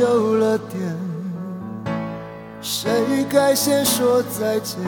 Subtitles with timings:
[0.00, 0.96] 有了点，
[2.60, 4.78] 谁该先说再见？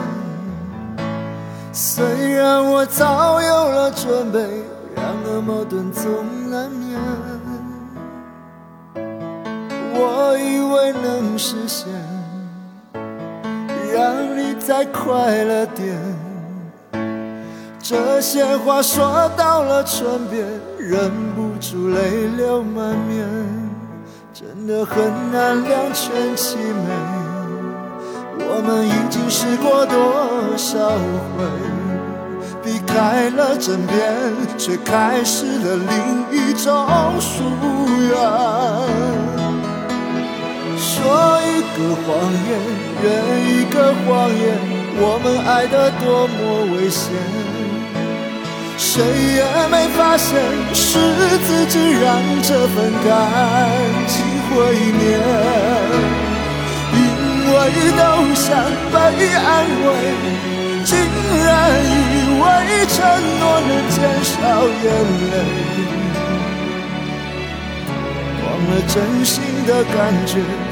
[1.73, 4.39] 虽然我早有了准备，
[4.95, 6.99] 然而矛盾总难免。
[9.93, 11.87] 我以为能实现，
[13.93, 15.97] 让你再快乐点。
[17.81, 20.45] 这些话说到了唇边，
[20.77, 23.60] 忍不住泪流满面。
[24.33, 24.95] 真的很
[25.33, 26.89] 难两全其美，
[28.39, 30.97] 我们已经试过多少
[31.35, 31.43] 回，
[32.63, 34.15] 避开了枕边，
[34.57, 35.91] 却开始了另
[36.31, 36.71] 一种
[37.19, 37.43] 疏
[38.07, 38.15] 远。
[40.77, 40.87] 说
[41.43, 42.07] 一个谎
[42.47, 42.49] 言，
[43.03, 43.05] 圆
[43.45, 44.41] 一个谎言，
[44.95, 46.39] 我们爱得多么
[46.77, 47.11] 危险。
[48.93, 50.35] 谁也没发现，
[50.73, 50.99] 是
[51.47, 52.11] 自己让
[52.43, 53.09] 这份感
[54.05, 54.13] 情
[54.49, 54.51] 毁
[54.99, 55.01] 灭。
[56.91, 56.99] 因
[57.47, 57.55] 为
[57.95, 58.01] 都
[58.35, 58.43] 想
[58.91, 58.97] 被
[59.33, 59.47] 安
[59.85, 59.87] 慰，
[60.83, 60.91] 竟
[61.45, 61.47] 然
[61.87, 62.43] 以为
[62.89, 62.99] 承
[63.39, 63.97] 诺能减
[64.27, 64.35] 少
[64.83, 64.85] 眼
[65.31, 65.33] 泪，
[68.43, 69.33] 忘了真心
[69.65, 69.95] 的感
[70.27, 70.31] 觉，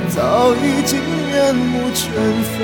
[0.10, 0.20] 早
[0.56, 1.00] 已经
[1.32, 2.04] 面目全
[2.44, 2.58] 非。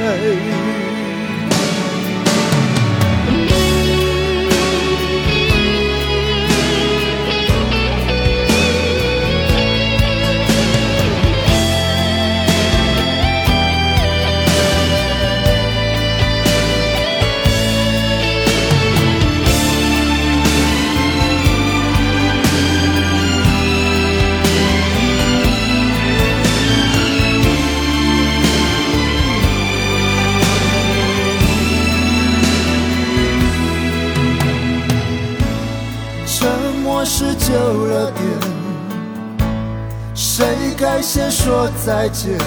[41.65, 42.37] 说再见？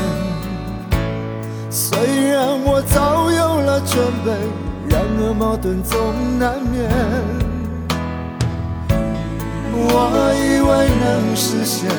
[1.70, 1.98] 虽
[2.30, 4.30] 然我早有了准备，
[4.88, 5.98] 然而矛盾总
[6.38, 6.88] 难免。
[9.74, 9.90] 我
[10.38, 10.70] 以为
[11.02, 11.90] 能实现，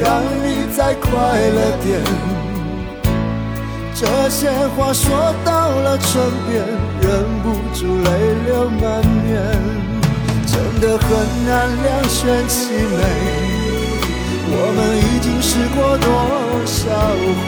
[0.00, 2.00] 让你再快乐点。
[3.94, 6.64] 这些话说到了唇边，
[7.02, 8.08] 忍不住泪
[8.46, 9.26] 流满面。
[10.46, 11.08] 真的很
[11.44, 13.45] 难两全其美，
[14.48, 16.06] 我们已经试过多
[16.64, 16.82] 少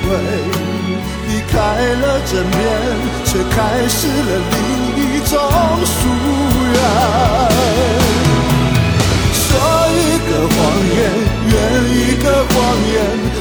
[0.03, 0.07] 回，
[1.29, 1.55] 离开
[1.95, 2.59] 了枕边，
[3.25, 3.57] 却开
[3.89, 4.57] 始了另
[4.99, 5.33] 一种
[5.87, 5.97] 疏
[6.75, 6.77] 远。
[9.33, 9.47] 说
[9.95, 10.57] 一个谎
[10.97, 10.99] 言，
[11.47, 11.53] 圆
[11.87, 12.57] 一个谎
[12.93, 12.97] 言，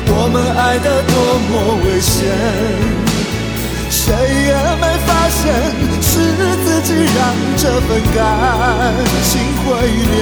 [0.10, 1.14] 我们爱得多
[1.50, 1.52] 么
[1.84, 2.16] 危险。
[3.90, 5.42] 谁也没发现
[6.02, 6.10] 是
[6.64, 7.20] 自己让
[7.58, 8.16] 这份感
[9.24, 9.30] 情
[9.64, 9.66] 毁
[10.12, 10.16] 灭，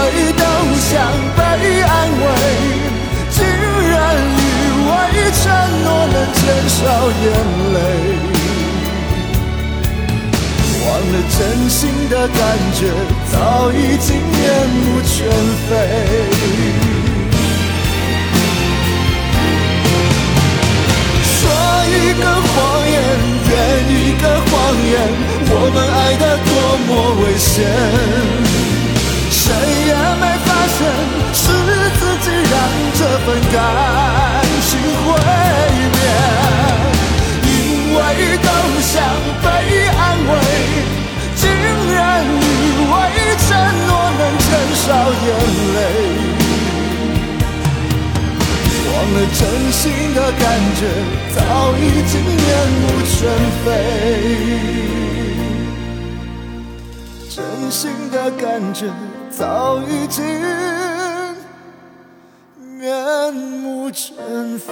[0.00, 0.42] 谁都
[0.88, 0.90] 想
[1.36, 1.40] 被
[1.82, 2.22] 安慰，
[3.28, 4.42] 竟然以
[4.88, 4.90] 为
[5.42, 5.44] 承
[5.84, 6.78] 诺能减少
[7.20, 7.24] 眼
[7.74, 7.76] 泪，
[10.86, 11.38] 忘了真
[11.68, 11.78] 心
[12.08, 12.40] 的感
[12.74, 12.80] 觉
[13.30, 13.34] 早
[13.72, 14.40] 已经面
[14.70, 15.12] 目全
[15.68, 15.70] 非。
[21.36, 21.38] 说
[21.86, 22.50] 一个谎
[22.88, 22.92] 言，
[23.50, 23.52] 圆
[23.90, 24.50] 一个谎
[24.90, 24.92] 言，
[25.50, 26.48] 我们爱得多
[26.86, 26.88] 么
[27.22, 27.58] 危险，
[29.30, 29.42] 谁
[29.86, 30.78] 也没发现
[31.32, 31.42] 是
[31.98, 32.54] 自己让
[32.98, 33.54] 这份感
[34.66, 34.68] 情
[35.04, 35.08] 毁
[35.94, 35.98] 灭，
[37.46, 37.48] 因
[37.94, 37.98] 为
[38.38, 38.48] 都
[38.82, 38.92] 想
[39.42, 39.46] 被
[39.88, 39.98] 安
[40.28, 40.30] 慰，
[41.36, 41.42] 竟
[41.94, 42.28] 然以
[42.90, 42.92] 为
[43.48, 43.48] 承
[43.86, 43.88] 诺
[44.18, 44.86] 能减少
[45.24, 45.28] 眼
[45.74, 45.78] 泪。
[48.92, 49.40] 忘了真
[49.72, 49.80] 心
[50.14, 50.42] 的感
[50.76, 50.80] 觉，
[51.34, 51.38] 早
[51.78, 52.38] 已经面
[52.80, 53.18] 目全
[53.64, 53.66] 非。
[57.28, 57.38] 真
[57.70, 57.80] 心
[58.10, 58.44] 的感
[58.74, 58.86] 觉，
[59.40, 60.22] 早已经
[62.78, 64.14] 面目全
[64.58, 64.70] 非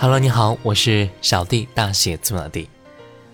[0.00, 2.70] hello 你好我是小弟大写字母 d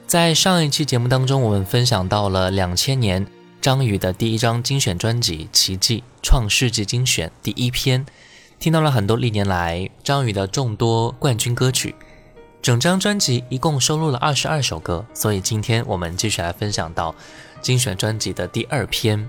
[0.09, 3.25] 在上一期节目当中我们分享到了两千年
[3.61, 8.05] 张宇的第一张精选专辑奇迹创世纪精选第一篇。
[8.65, 11.95] 听到了很多历年来张宇的众多冠军歌曲。
[12.63, 17.15] 整张专辑一共收录了二十二首歌，所以今天我们继续来分享到
[17.61, 19.29] 精选专辑的第二篇。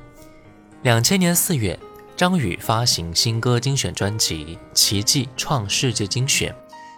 [0.84, 1.78] 两千年四月，
[2.16, 6.54] 张宇发行新歌精选专辑《奇迹创世纪精选》。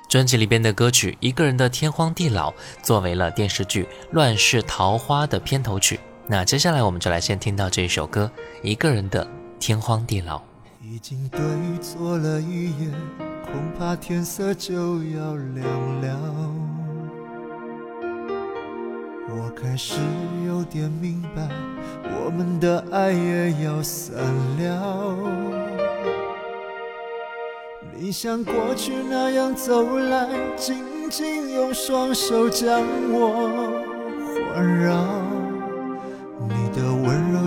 [0.08, 2.52] 专辑里边的歌曲《一个人的天荒地老》
[2.84, 3.82] 作为了电视剧
[4.12, 6.00] 《乱世桃花》的片头曲。
[6.28, 8.32] 那接下来我们就来先听到这一首歌
[8.62, 9.28] 《一个人的
[9.60, 10.38] 天荒地老》。
[10.98, 11.40] 已经对
[11.80, 12.90] 坐了一夜，
[13.46, 16.52] 恐怕天色就要亮了。
[19.30, 19.94] 我开始
[20.48, 21.48] 有点明白，
[22.04, 24.18] 我们的爱也要散
[24.58, 25.16] 了。
[27.96, 33.70] 你像过去那样走来，紧紧用双手将我
[34.52, 35.37] 环绕。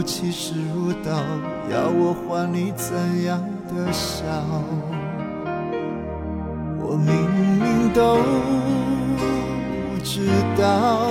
[0.00, 1.11] 你的温柔气势如刀，
[1.70, 3.38] 要我还你怎样
[3.69, 4.25] 的笑？
[6.79, 7.12] 我明
[7.58, 8.17] 明都
[10.02, 10.26] 知
[10.58, 11.11] 道，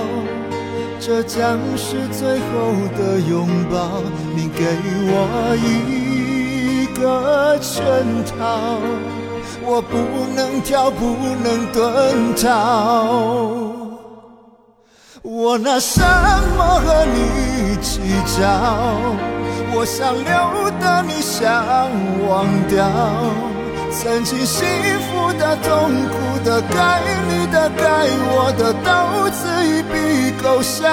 [0.98, 4.02] 这将是最后的拥抱。
[4.34, 4.66] 你给
[5.06, 7.78] 我一个圈
[8.26, 8.80] 套。
[9.62, 9.96] 我不
[10.34, 11.14] 能跳，不
[11.44, 13.69] 能遁逃。
[15.22, 16.00] 我拿什
[16.56, 18.48] 么和你计较？
[19.74, 21.90] 我想留的，你想
[22.26, 22.88] 忘掉。
[23.92, 24.66] 曾经幸
[25.00, 30.88] 福的、痛苦的、该你的、该我的，都自一笔勾销。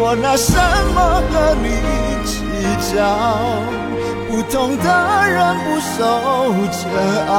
[0.00, 0.52] 我拿什
[0.94, 1.68] 么和你
[2.26, 2.42] 计
[2.92, 2.98] 较？
[4.28, 4.84] 不懂的
[5.28, 5.96] 人不受
[6.70, 6.82] 煎
[7.28, 7.38] 熬，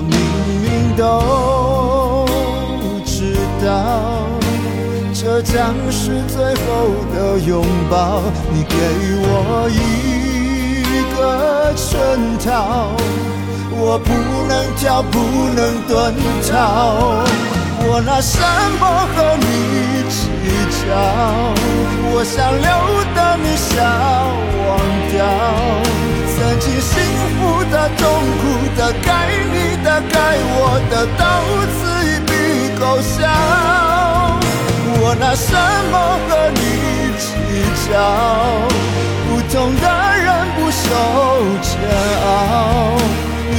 [0.00, 0.16] 我明
[0.62, 2.24] 明都
[3.04, 4.24] 知道，
[5.12, 8.22] 这将是最后的拥抱。
[8.50, 8.74] 你给
[9.20, 11.92] 我一个圈
[12.38, 12.96] 套，
[13.76, 14.08] 我不
[14.48, 15.18] 能跳，不
[15.54, 15.92] 能遁
[16.50, 17.20] 逃。
[17.82, 18.40] 我拿什
[18.80, 18.82] 么
[19.14, 19.44] 和你
[20.08, 20.30] 计
[20.80, 20.96] 较？
[22.14, 22.64] 我想留
[23.14, 23.76] 的，你想
[24.64, 24.80] 忘
[25.12, 25.20] 掉。
[26.40, 26.96] 曾经幸
[27.36, 28.08] 福的、痛
[28.40, 28.42] 苦
[28.74, 30.16] 的、该你的、该
[30.56, 31.22] 我的，都
[31.76, 31.78] 此
[32.08, 32.32] 一笔
[32.80, 33.28] 勾销。
[35.02, 35.52] 我拿什
[35.92, 35.94] 么
[36.26, 36.58] 和你
[37.20, 37.28] 计
[37.84, 37.92] 较？
[39.28, 39.84] 不同的
[40.16, 40.82] 人不受
[41.60, 41.68] 煎
[42.24, 42.26] 熬。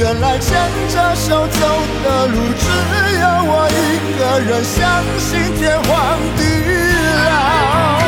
[0.00, 0.50] 原来牵
[0.88, 1.60] 着手走
[2.02, 2.66] 的路，只
[3.20, 3.80] 有我一
[4.18, 4.82] 个人相
[5.20, 6.40] 信天荒地
[7.30, 8.01] 老。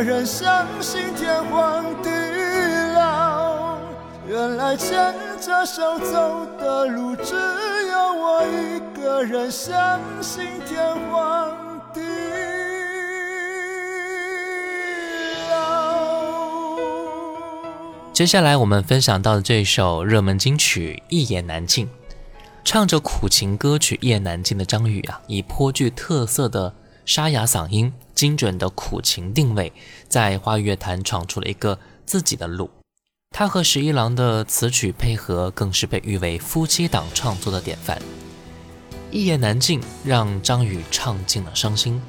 [0.00, 2.08] 一个人相信天荒地
[2.94, 3.76] 老。
[4.26, 11.52] 原来牵着手走的路，只有我一个人相信天荒
[11.92, 12.00] 地
[15.50, 16.78] 老。
[18.14, 21.86] 接下来我们分享到的这首热门金曲《一言难尽》。
[22.64, 26.72] 唱着苦情歌曲《一言难尽》的张宇啊，以颇具特色的
[27.10, 29.72] 沙哑嗓音、精准的苦情定位，
[30.08, 31.76] 在华语乐坛闯出了一个
[32.06, 32.70] 自己的路。
[33.32, 37.98] 他和十一郎的词曲配合，更是被誉为夫妻档创作的典范。
[39.10, 42.00] 《一言难尽》让张宇唱尽了伤心。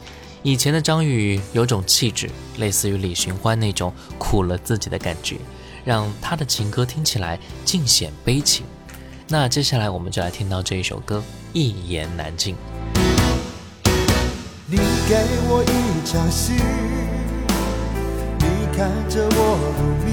[0.44, 2.30] 以前的张宇有种气质，
[2.60, 5.38] 类似于李寻欢那种苦了自己的感觉，
[5.84, 8.64] 让他的情歌听起来尽显悲情。
[9.28, 11.18] 那接下来我们就来听到这一首歌
[11.54, 12.54] 《一言难尽》。
[15.12, 15.18] 给
[15.50, 16.54] 我一场戏，
[18.40, 18.46] 你
[18.78, 20.10] 看着我入迷，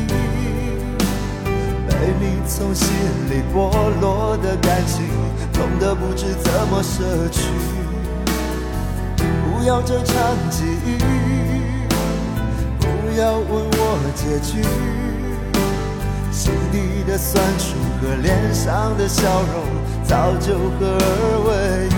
[1.87, 2.91] 被你从心
[3.31, 5.07] 里剥落的感情，
[5.53, 7.43] 痛得不知怎么舍去。
[9.17, 10.17] 不要这场
[10.51, 10.99] 记忆，
[12.81, 12.87] 不
[13.21, 13.81] 要问我
[14.17, 14.67] 结局，
[16.33, 19.63] 心底的酸楚和脸上的笑容
[20.03, 21.98] 早就合二为一。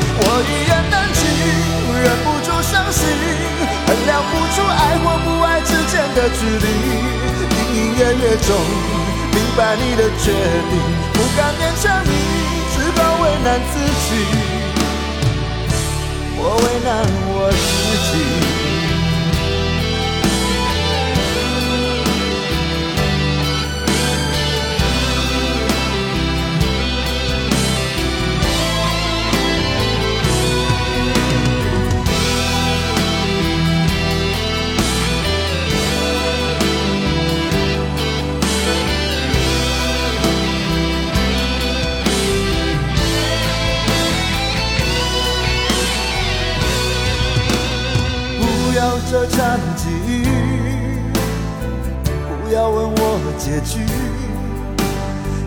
[0.23, 1.19] 我一言难尽，
[2.01, 3.01] 忍不住伤心，
[3.87, 6.67] 衡量不出爱或不爱之间的距离。
[7.51, 8.49] 隐隐约约中，
[9.33, 10.31] 明白你的决
[10.69, 10.73] 定，
[11.13, 12.11] 不敢勉强你，
[12.71, 13.73] 只好为难自
[14.05, 14.07] 己。
[16.37, 16.89] 我为难
[17.27, 17.59] 我自
[18.11, 18.60] 己。
[49.11, 50.23] 这场际遇，
[52.05, 53.83] 不要问我结局。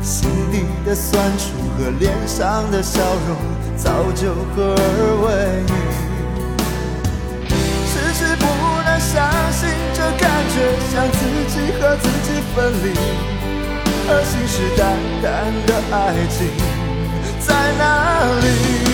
[0.02, 1.46] 心底的酸楚
[1.78, 3.34] 和脸上的笑容，
[3.74, 5.72] 早就合二为一。
[7.88, 8.44] 迟迟不
[8.84, 10.60] 能相信，这感觉
[10.92, 12.92] 像自己和自己分离，
[14.10, 14.92] 而信誓旦
[15.24, 15.24] 旦
[15.64, 16.52] 的爱情
[17.40, 17.82] 在哪
[18.42, 18.93] 里？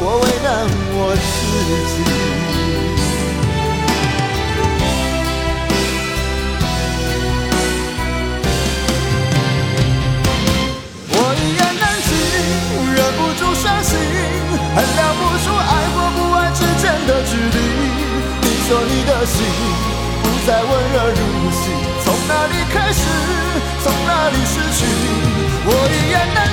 [0.00, 0.48] 我为难
[0.96, 1.22] 我自
[1.90, 1.96] 己，
[11.08, 12.10] 我一言难尽，
[12.92, 13.92] 忍不住伤心，
[14.74, 15.62] 衡量不出爱
[15.94, 17.58] 或不爱之间的距离。
[18.42, 19.36] 你说你的心
[20.22, 21.20] 不再温热如
[21.50, 21.62] 昔，
[22.04, 23.00] 从哪里开始，
[23.82, 24.84] 从哪里失去？
[25.66, 26.43] 我一言难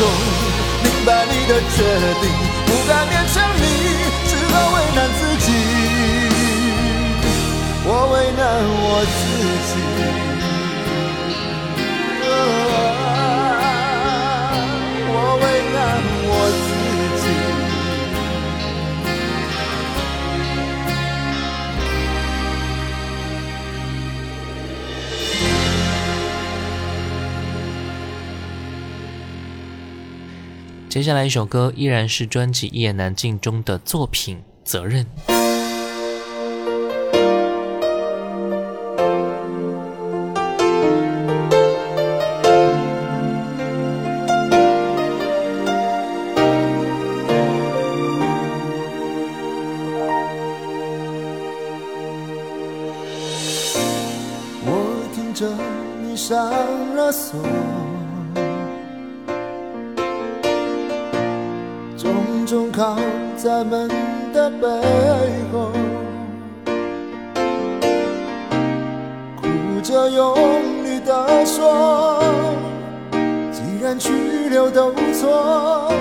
[0.00, 0.08] 中
[0.82, 1.76] 明白你的决
[2.22, 2.24] 定，
[2.64, 3.62] 不敢勉强你，
[4.26, 5.46] 只好为难自己。
[7.84, 8.40] 我为难
[8.80, 9.20] 我自
[9.68, 9.79] 己。
[30.90, 35.06] 接下来一首歌依然是专辑《一言难尽》中的作品《责任》。
[70.08, 70.34] 用
[70.84, 72.22] 力的说，
[73.52, 74.12] 既然去
[74.48, 75.92] 留都错，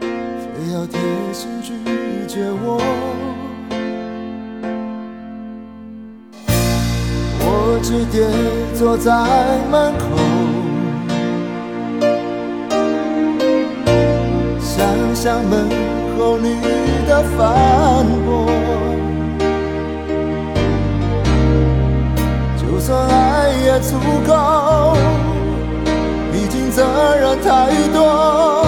[0.00, 0.98] 非要贴
[1.32, 1.72] 心拒
[2.26, 2.80] 绝我。
[7.42, 8.26] 我只跌
[8.74, 9.10] 坐在
[9.70, 10.02] 门口，
[14.60, 14.78] 想
[15.14, 15.68] 想门
[16.18, 16.60] 后你
[17.08, 18.49] 的反驳。
[22.80, 23.94] 就算爱也足
[24.26, 24.96] 够，
[26.32, 26.82] 毕竟责
[27.14, 28.64] 任太多，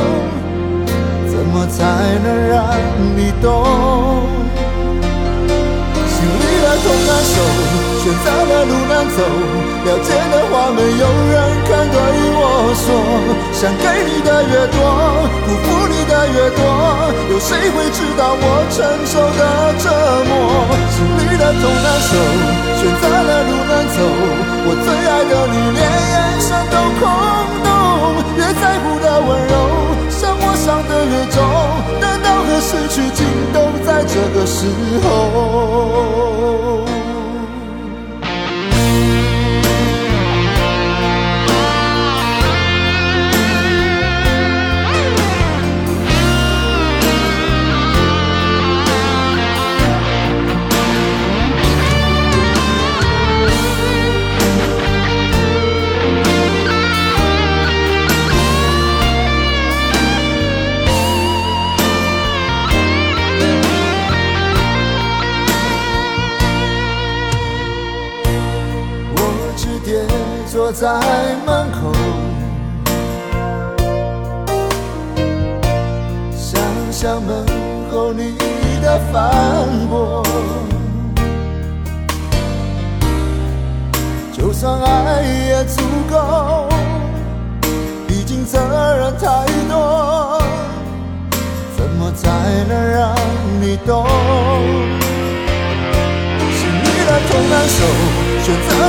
[1.27, 1.81] 怎么才
[2.23, 2.77] 能让
[3.17, 3.65] 你懂？
[6.07, 7.35] 心里的痛难受，
[8.03, 11.35] 选择了路难走，了解的话没有人
[11.71, 11.95] 肯对
[12.35, 12.85] 我说。
[13.55, 14.77] 想给你的越多，
[15.47, 16.67] 辜负你的越多，
[17.31, 19.41] 有谁会知道我承受的
[19.79, 19.87] 折
[20.27, 20.35] 磨？
[20.91, 22.11] 心里的痛难受。
[22.75, 24.03] 选择了路难走，
[24.67, 27.07] 我最爱的你连眼神都空
[27.63, 27.71] 洞。
[28.37, 29.55] 越在乎的温柔，
[30.11, 31.39] 伤我伤得越重。
[32.01, 33.23] 得到和失去尽
[33.55, 34.67] 都在这个时
[35.05, 36.12] 候。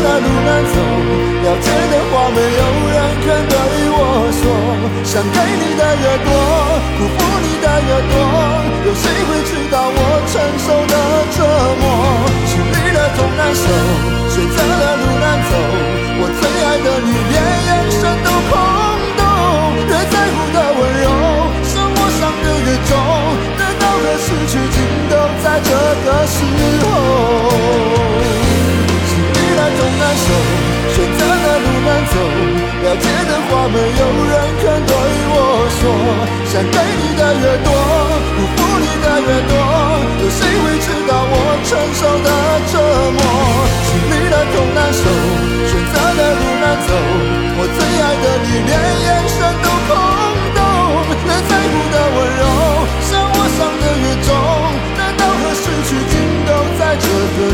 [0.03, 0.75] 的路难走，
[1.43, 2.61] 了解的话没有
[2.91, 3.55] 人肯对
[3.95, 3.97] 我
[4.39, 4.43] 说。
[5.03, 6.29] 想给你的越多，
[6.97, 8.15] 辜负你的越多，
[8.85, 10.95] 有谁会知道我承受的
[33.53, 34.93] 话没有人肯对
[35.29, 35.35] 我
[35.77, 35.81] 说。
[36.49, 37.69] 想给你的越多，
[38.33, 39.53] 辜负你的越多，
[40.21, 42.29] 有谁会知道我承受的
[42.73, 42.73] 折
[43.13, 43.21] 磨？
[43.85, 45.05] 心里的痛难受，
[45.69, 46.89] 选择的路难走，
[47.57, 48.73] 我最爱的你连
[49.05, 49.89] 眼神都空
[50.57, 50.59] 洞。
[51.25, 52.43] 越在乎的温柔，
[53.05, 54.29] 伤我伤的越重，
[54.97, 56.13] 难道和失去尽
[56.45, 57.05] 都在这
[57.37, 57.53] 个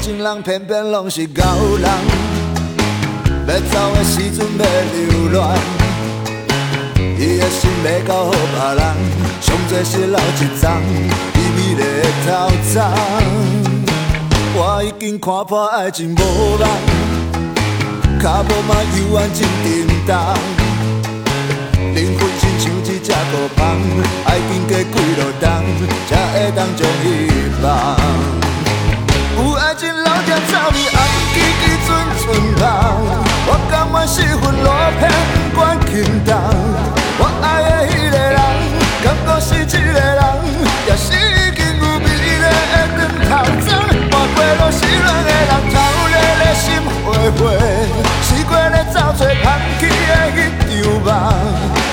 [0.00, 1.42] 情人偏偏拢是狗
[1.78, 1.88] 人，
[3.46, 5.42] 要走的时阵要留恋，
[7.18, 8.80] 伊的心要交予别人，
[9.40, 10.64] 上多是留一丛
[11.34, 12.28] 伊美丽的头
[12.72, 12.74] 鬃。
[14.54, 16.20] 我已经看破爱情无
[16.60, 16.62] 望，
[18.20, 19.66] 脚步嘛犹原真沉
[20.06, 20.10] 重，
[21.94, 23.60] 灵魂亲像一只孤芳，
[24.26, 25.44] 爱经过几落冬，
[26.08, 27.06] 才会当将伊
[27.62, 28.45] 放。
[29.76, 30.96] 有爱情老店走面红
[31.34, 32.24] 记记阵阵
[32.56, 32.64] 梦，
[33.46, 35.04] 我甘愿失魂落魄，
[35.52, 35.92] 不管轻
[36.24, 36.32] 重。
[37.18, 38.40] 我爱的迄个人，
[39.04, 40.18] 敢搁是一个人，
[40.86, 42.44] 也是已经有美丽的
[43.28, 43.68] 长头鬃。
[44.10, 45.76] 换过落失恋的人，头
[46.08, 46.64] 热热心
[47.04, 47.44] 花花，
[48.22, 49.44] 试过咧走找香
[49.78, 49.92] 气的
[50.32, 51.06] 迄场梦。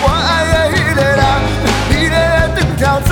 [0.03, 1.21] 我爱的迄个人，
[1.89, 2.15] 美丽的
[2.79, 3.11] 长头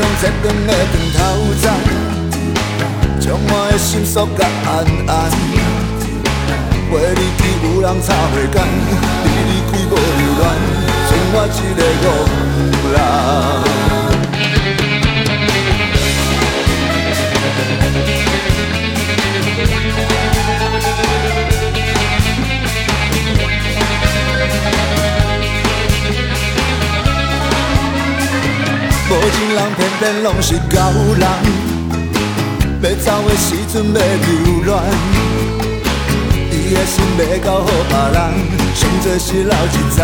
[0.00, 1.20] 用用切断的长头
[1.60, 1.64] 鬃，
[3.20, 4.72] 将我的心锁甲安
[5.06, 5.12] 安。
[6.88, 8.56] 陪你去有人插花干，
[9.22, 10.00] 你离开无留
[10.40, 10.42] 恋，
[11.06, 11.84] 剩我一个
[12.96, 13.99] 憨
[29.10, 30.78] 无情人偏偏拢是狗
[31.18, 31.26] 人，
[32.80, 34.70] 要走的时阵要留恋，
[36.52, 38.16] 伊的心要交予别人，
[38.72, 39.98] 上多是留一丛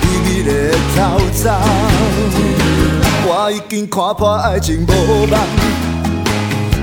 [0.00, 0.96] 伊美丽的头
[1.34, 1.42] 鬃。
[3.28, 5.34] 我已经看破爱情无望，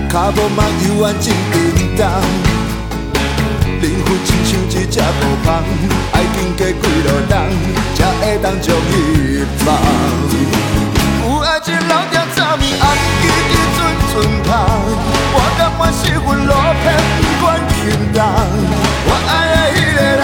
[0.10, 1.56] 脚步嘛犹原真沉
[1.96, 2.04] 重，
[3.80, 5.64] 灵魂亲像一只孤芳，
[6.12, 6.74] 爱经过几
[7.08, 7.32] 落冬，
[7.96, 9.74] 才会当将伊放。
[11.94, 12.84] 爱情老店早面红
[13.22, 13.80] 记记阵
[14.10, 14.14] 阵
[14.46, 14.52] 香，
[15.34, 16.52] 我甘愿失魂落
[16.82, 16.86] 魄，
[17.22, 17.74] 不管轻
[18.12, 18.18] 重。
[19.06, 20.22] 我爱的迄个人，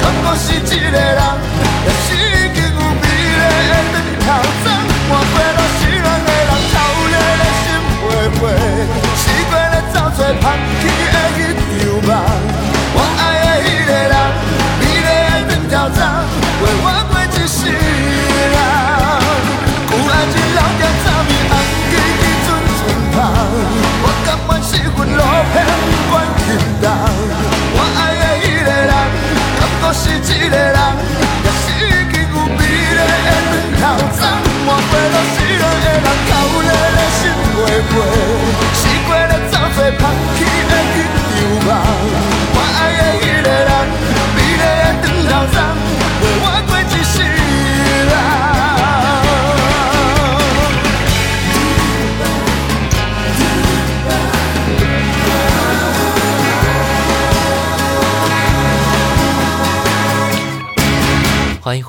[0.00, 1.20] 敢搁是一个人，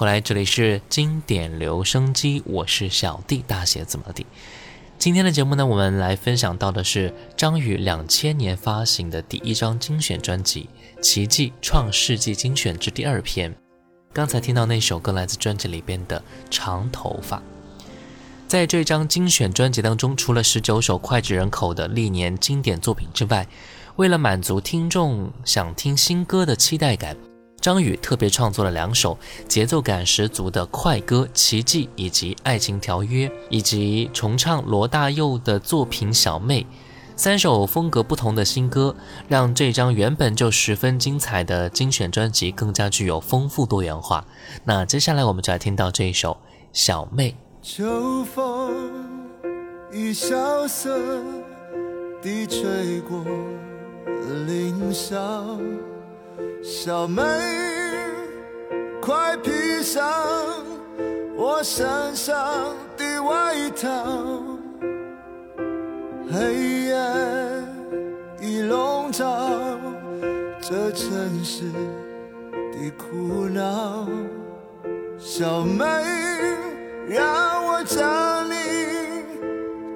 [0.06, 4.24] 来，这里是经典留声机，我是小弟，大写字母弟。
[5.00, 10.70] 今天的节目呢，我们来分享到的是张宇两千年发行的第一张精选专辑
[11.02, 13.52] 《奇迹创世纪精选之第二篇》。
[14.14, 16.20] 刚才听到那首歌来自专辑里边的
[16.52, 17.38] 《长头发》。
[18.48, 23.48] 在这张精选专辑当中，除了十九首脍炙人口的历年经典作品之外，
[23.96, 27.18] 为了满足听众想听新歌的期待感。
[27.66, 36.62] 张宇特别创作了两首节奏感十足的快歌《奇迹》以及《爱情条约》，以及重唱罗大佑的作品《小妹》，
[37.16, 38.96] 三首风格不同的新歌，
[39.28, 44.24] 让这张原本就十分精彩的精选专辑更加具有丰富多元化。
[44.66, 46.34] 那接下来我们就来听到这一首
[46.72, 47.32] 《小妹》。
[47.64, 48.94] 秋风
[49.92, 50.96] 已萧瑟
[52.22, 53.26] 地吹过
[54.46, 55.58] 林梢。
[56.64, 57.22] 小妹，
[59.02, 60.04] 快披上
[61.36, 62.36] 我身上
[62.98, 63.88] 的外套。
[66.32, 66.54] 黑
[66.88, 66.96] 夜
[68.42, 69.50] 已笼罩
[70.62, 71.64] 这城市
[72.52, 74.08] 的苦恼。
[75.18, 75.84] 小妹，
[77.08, 78.56] 让我将你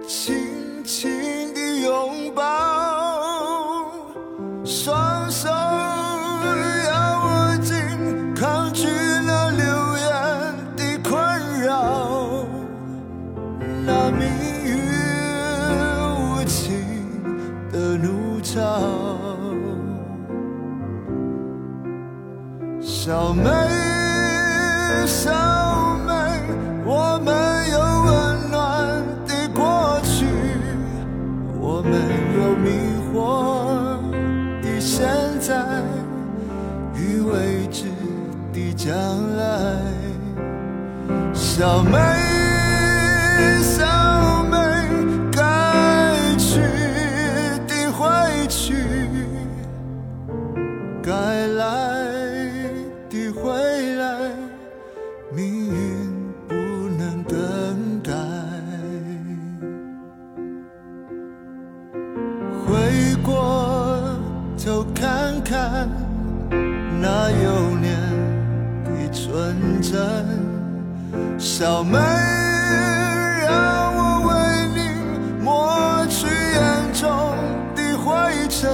[0.08, 3.92] 轻轻地拥抱，
[4.64, 5.29] 双
[14.30, 14.78] 命运
[16.16, 16.84] 无情
[17.72, 18.58] 的怒潮，
[22.82, 23.44] 小妹、
[25.06, 25.32] 小
[26.08, 26.14] 妹，
[26.86, 27.28] 我们
[27.72, 28.58] 有温暖
[29.28, 30.26] 的过去，
[31.60, 31.92] 我们
[32.36, 32.68] 有迷
[33.12, 33.14] 惑
[34.62, 35.08] 的现
[35.40, 35.84] 在，
[36.96, 37.86] 与未知
[38.54, 38.92] 的将
[39.38, 39.44] 来。
[41.34, 42.19] 小妹。
[71.60, 71.98] 小妹，
[73.46, 74.32] 让我为
[74.74, 74.80] 你
[75.44, 76.58] 抹去眼
[76.94, 77.10] 中
[77.76, 78.72] 的灰尘。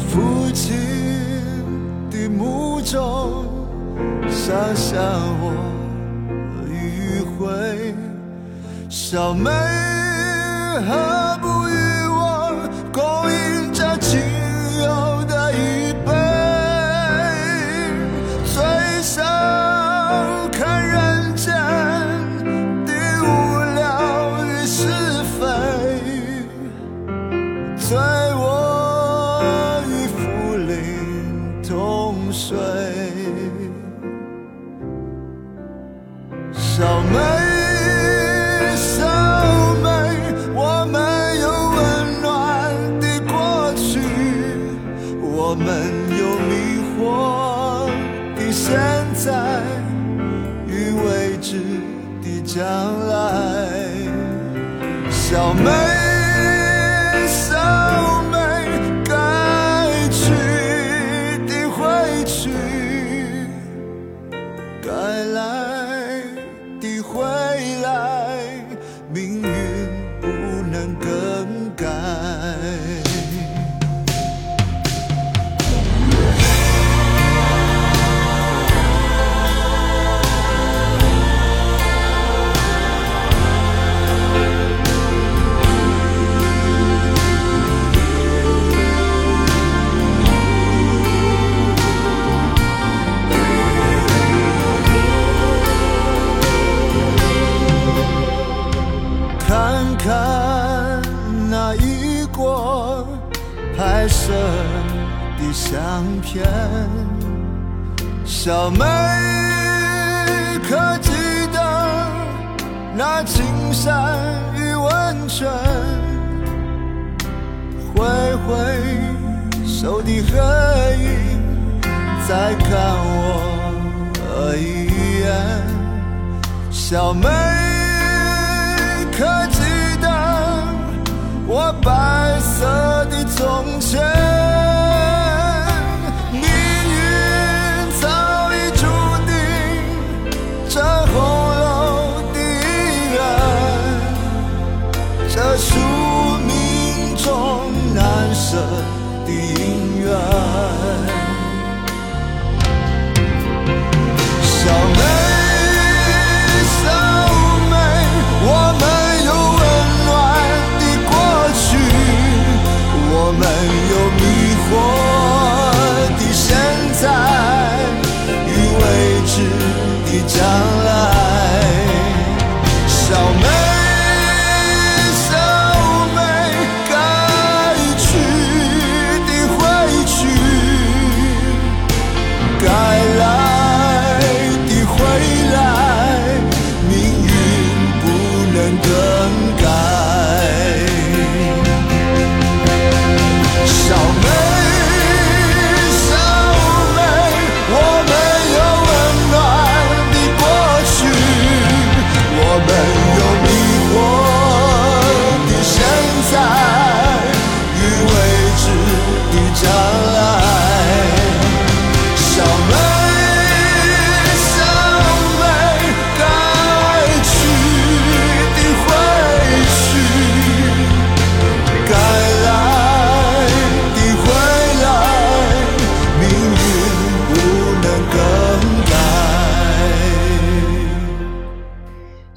[0.00, 0.74] 父亲
[2.10, 3.46] 的墓中，
[4.28, 5.00] 想想
[5.40, 5.52] 我
[6.66, 7.94] 迂回。
[8.88, 9.52] 小妹，
[10.88, 11.72] 何不与
[12.08, 13.27] 我共？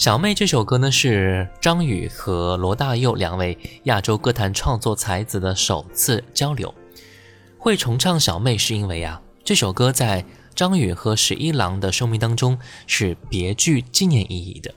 [0.02, 6.74] 小妹这首歌呢是张宇和罗大佑两位亚洲歌坛创作才子的首次交流。
[7.60, 14.74] 会重唱小妹是因为啊这首歌在张宇和十一郎的生命当中是别具纪念意义的。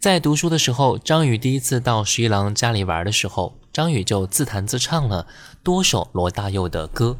[0.00, 5.28] 在读书的时候张宇第一次到十一郎家里玩的时候张宇就自弹自唱了
[5.62, 7.16] 多首罗大佑的歌。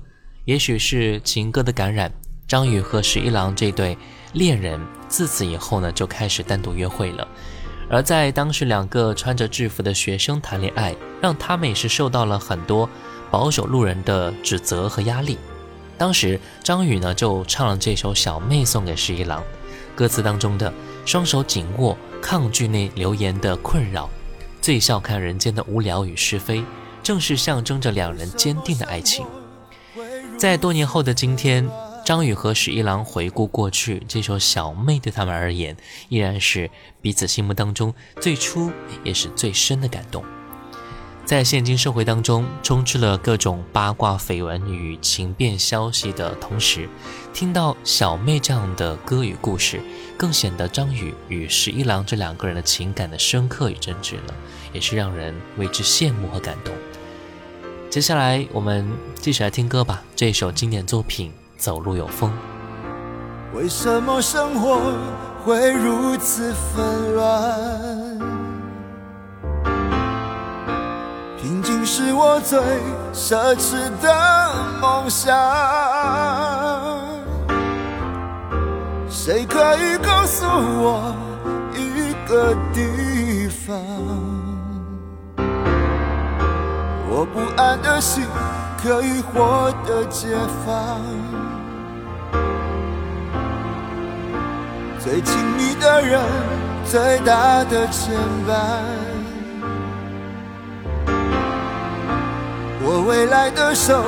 [0.47, 2.11] 也许是情歌的感染
[2.49, 3.97] 张宇和十一郎这对
[4.33, 7.27] 恋人自此以后呢，就开始单独约会了。
[7.89, 12.89] 而在当时，两个穿着制服的学生谈恋爱，让他们也是受到了很多
[13.31, 15.37] 保守路人的指责和压力。
[15.99, 19.43] 当时，张宇呢就唱了这首《小妹》送给十一郎，
[19.97, 20.73] 歌词当中的
[21.05, 24.09] “双手紧握，抗拒那流言的困扰，
[24.63, 26.65] 最笑看人间的无聊与是非”，
[27.03, 29.27] 正是象征着两人坚定的爱情。
[30.39, 31.69] 在多年后的今天，
[32.11, 35.77] 张宇和十一郎回顾过去，这首《小妹》对他们而言，
[36.09, 36.69] 依然是
[37.01, 38.73] 彼此心目当中最初
[39.05, 40.25] 也是最深的感动。
[41.25, 46.89] 在现今社会当中，充斥了各种八卦绯闻与情变消息的同时，
[47.33, 49.81] 听到小妹这样的歌与故事，
[50.19, 54.35] 更显得张宇与十一郎这两个人的情感的深刻与真挚了，
[54.73, 56.75] 也是让人为之羡慕和感动。
[57.89, 62.31] 接下来我们继续来听歌吧，这首经典作品《走路有风》。
[63.55, 64.81] 为什么生活
[65.45, 68.19] 会如此纷乱？
[71.37, 72.59] 平静是我最
[73.13, 75.37] 奢侈的梦想。
[79.11, 81.15] 谁可以告诉我
[81.75, 83.77] 一个地方？
[87.13, 88.25] 我不安的心
[88.83, 90.29] 可以获得解
[90.65, 90.99] 放。
[95.03, 96.21] 最亲密的人，
[96.85, 98.15] 最大的牵
[98.47, 98.53] 绊。
[102.83, 104.05] 我未来的手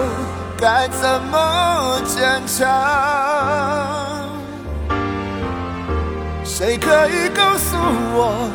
[0.58, 2.68] 该怎么坚强？
[6.44, 7.74] 谁可以告诉
[8.12, 8.50] 我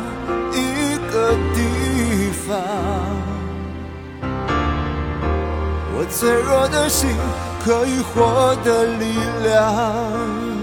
[0.52, 2.56] 一个地方？
[5.92, 7.10] 我脆弱的心
[7.64, 10.57] 可以获得力量。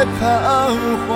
[0.00, 0.18] 不再彷
[1.06, 1.10] 徨。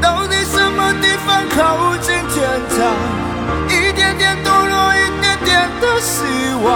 [0.00, 2.78] 到底什么地方靠近天堂？
[3.68, 6.22] 一点点堕落，一点点的希
[6.62, 6.70] 望，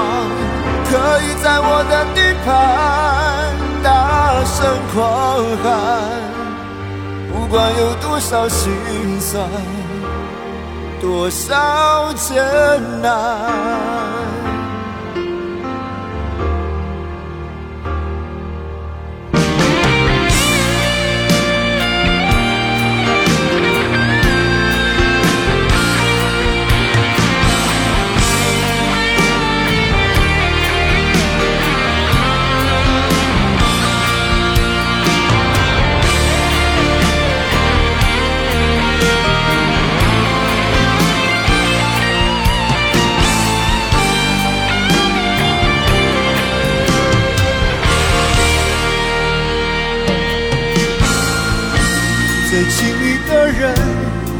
[0.91, 0.91] 可
[1.23, 2.47] 以在我的地盘
[3.85, 3.87] 大
[4.45, 4.97] 声狂
[5.63, 5.65] 喊。
[7.33, 8.73] 不管有多少心
[9.21, 9.49] 酸。
[11.01, 12.43] 多少艰
[13.01, 14.26] 难。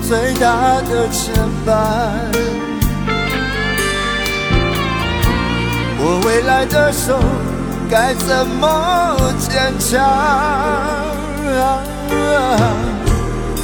[0.09, 1.35] 最大的牵
[1.67, 1.73] 绊，
[5.99, 7.19] 我未来的手
[7.91, 9.99] 该怎么坚强？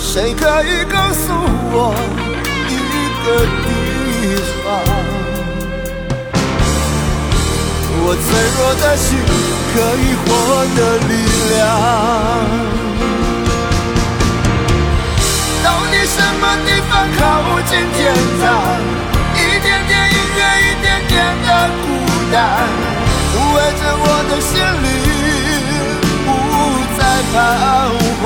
[0.00, 1.32] 谁可以告诉
[1.70, 1.94] 我
[2.68, 2.74] 一
[3.24, 3.66] 个地
[4.64, 4.66] 方？
[8.04, 8.26] 我脆
[8.58, 9.06] 弱的心
[9.72, 10.26] 可以获
[10.74, 11.10] 得力
[11.54, 12.81] 量。
[16.14, 17.20] 什么地方靠
[17.62, 17.98] 近天
[18.42, 18.44] 堂？
[19.34, 21.12] 一点点音乐，一点点
[21.46, 21.48] 的
[21.80, 21.84] 孤
[22.30, 22.36] 单，
[23.32, 24.52] 抚慰着我的心
[24.84, 24.86] 灵，
[26.26, 26.28] 不
[26.98, 27.00] 再
[27.32, 27.34] 彷
[28.20, 28.22] 徨。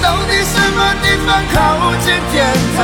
[0.00, 1.56] 到底什么地方靠
[2.04, 2.36] 近天
[2.76, 2.78] 堂？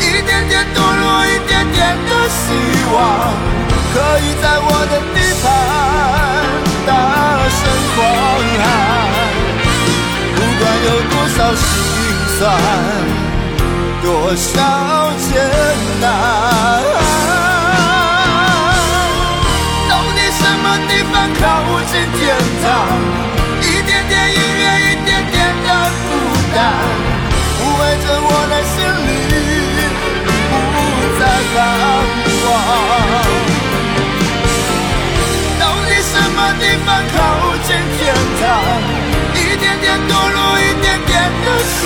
[0.00, 1.78] 一点点堕落，一点点
[2.08, 2.42] 的希
[2.94, 2.96] 望，
[3.92, 5.44] 可以在我的地盘
[6.86, 6.88] 大
[7.50, 7.60] 声
[7.94, 7.98] 狂
[8.58, 9.23] 喊。
[10.82, 11.64] 有多少心
[12.38, 12.42] 酸，
[14.02, 14.06] 多
[14.36, 14.52] 少
[15.18, 15.32] 艰
[16.00, 16.04] 难？
[19.88, 21.42] 到底什么地方靠
[21.90, 22.20] 近天
[22.62, 22.64] 堂？
[23.62, 25.68] 一点点音乐，一点点的
[26.04, 26.10] 孤
[26.54, 26.56] 单，
[27.56, 28.74] 抚慰着我的心
[29.06, 29.10] 灵，
[30.74, 30.76] 不
[31.18, 31.22] 再
[31.54, 31.56] 彷
[32.42, 32.44] 徨。
[35.60, 37.16] 到底什么地方靠
[37.62, 38.02] 近天
[38.40, 38.42] 堂？
[39.34, 40.63] 一点点堕落。
[41.64, 41.78] 希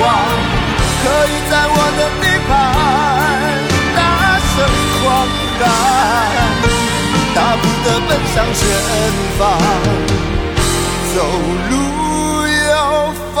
[0.00, 0.02] 望
[1.02, 2.50] 可以在我的地盘
[3.96, 3.98] 大
[4.52, 4.54] 声
[4.98, 5.02] 狂
[5.58, 5.62] 喊
[7.34, 8.60] 大步的奔向前
[9.38, 9.40] 方
[11.14, 11.16] 走
[11.70, 11.72] 路
[12.46, 12.72] 有
[13.34, 13.36] 风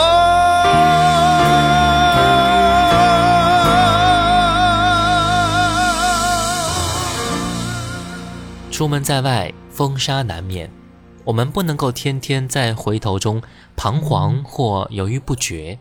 [8.70, 10.83] 出门在外风沙难免。
[11.24, 13.42] 我们不能够天天在回头中
[13.74, 15.78] 彷徨或犹豫不决。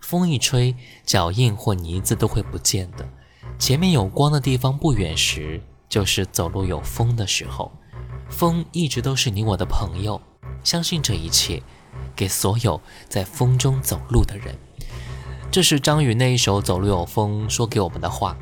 [0.00, 3.08] 风一吹，脚印或泥渍都会不见的。
[3.58, 7.72] 前面有光的地方不远时，就是走路有风的时候。
[8.28, 10.20] 风一直都是你我的朋友，
[10.62, 11.62] 相信这一切，
[12.14, 12.78] 给所有
[13.08, 14.54] 在风中走路的人。
[15.50, 18.36] 这是张宇那一首《走路有风》说给我们的话。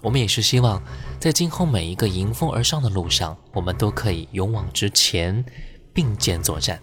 [0.00, 0.80] 我们也是希望，
[1.18, 5.44] 在今后每一个迎风而上的路上，我们都可以勇往直前，
[5.92, 6.80] 并肩作战。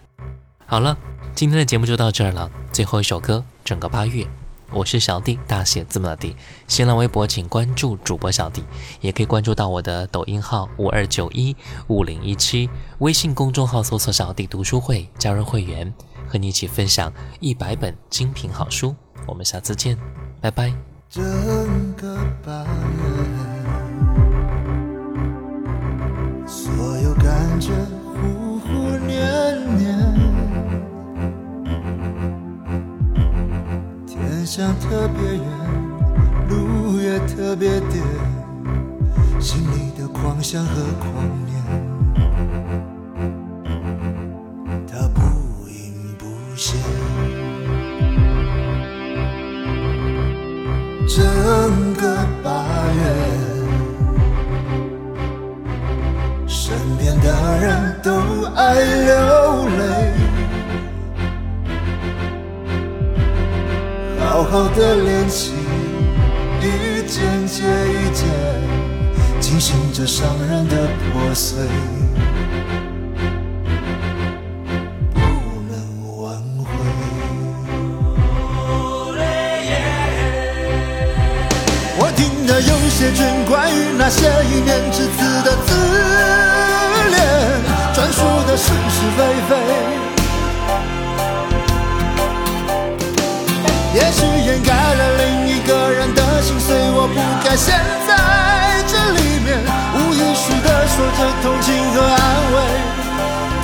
[0.66, 0.96] 好了，
[1.34, 2.50] 今天的节目就到这儿了。
[2.72, 4.26] 最后一首歌，整个八月，
[4.72, 6.34] 我是小弟，大写字母的弟。
[6.66, 8.64] 新浪微博请关注主播小弟，
[9.00, 15.94] 也可以关注到我的抖音号五二九一五零一七，微信公众号搜索“小弟读书会”，加入会员，
[16.28, 18.94] 和你一起分享一百本精品好书。
[19.26, 19.96] 我们下次见，
[20.40, 20.74] 拜拜。
[21.08, 21.22] 整
[21.94, 22.68] 个八月，
[26.46, 27.70] 所有感觉
[34.46, 35.42] 天像特别远，
[36.48, 38.00] 路也特别颠，
[39.40, 40.70] 心里的狂想和
[41.00, 41.12] 狂
[41.46, 41.52] 念，
[44.86, 45.20] 它不
[45.68, 46.78] 隐不现。
[51.08, 51.24] 整
[51.94, 52.62] 个八
[52.94, 53.00] 月，
[56.46, 58.12] 身边的人都
[58.54, 59.95] 爱流泪。
[64.36, 65.52] 好好的练习，
[66.60, 68.28] 一件接一件，
[69.40, 70.76] 进行着伤人的
[71.10, 71.56] 破碎，
[75.14, 75.20] 不
[75.70, 76.66] 能挽回。
[81.98, 85.72] 我听的有些卷，关于那些一念之词的自
[87.08, 87.16] 恋，
[87.94, 90.05] 专属的是是非非。
[93.96, 97.72] 也许掩盖了另一个人的心碎，我不该陷
[98.06, 99.56] 在这里面，
[99.96, 102.20] 无意识地说着同情和安
[102.52, 102.56] 慰，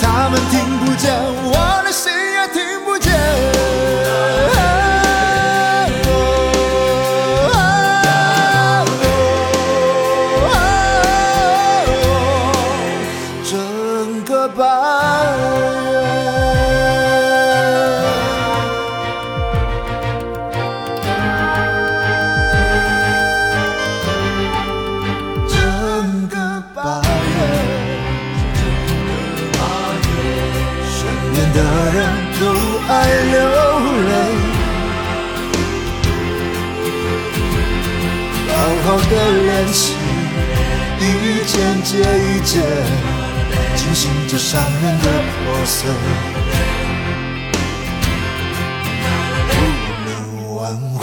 [0.01, 1.13] 他们听不见，
[1.45, 1.92] 我的
[42.53, 42.61] 接一件，
[43.75, 45.89] 进行着伤人的破碎，
[49.49, 49.53] 不
[50.05, 50.11] 能
[50.55, 50.61] 挽
[50.99, 51.01] 回。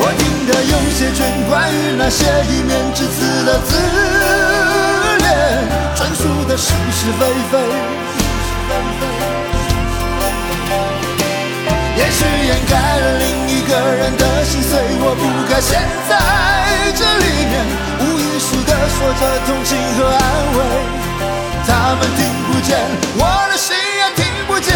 [0.00, 3.76] 我听的有些卷，关于那些一面之词的自
[5.18, 5.24] 恋，
[5.94, 7.54] 专属的是是非非。
[11.96, 16.16] 也许掩盖了另一个人的心碎，我不该陷在
[16.96, 17.54] 这里面，
[18.00, 20.18] 无意识的说着同情和安
[20.56, 20.58] 慰，
[21.66, 22.80] 他们听不见，
[23.18, 24.72] 我的心也听不见。